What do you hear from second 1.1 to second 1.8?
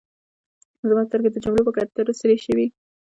د جملو په